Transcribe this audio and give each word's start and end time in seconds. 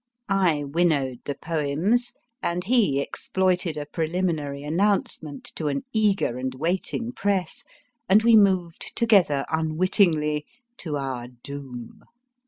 I 0.29 0.63
win 0.63 0.87
nowed 0.89 1.19
the 1.25 1.35
poems, 1.35 2.11
and 2.41 2.63
he 2.63 2.99
exploited 2.99 3.77
a 3.77 3.85
preliminary 3.85 4.63
announce 4.63 5.21
ment 5.21 5.43
to 5.57 5.67
an 5.67 5.83
eager 5.93 6.39
and 6.39 6.55
waiting 6.55 7.11
Press, 7.11 7.63
and 8.09 8.23
we 8.23 8.35
moved 8.35 8.93
together 8.95 9.45
unwittingly 9.51 10.47
to 10.77 10.97
our 10.97 11.27
doom. 11.27 12.01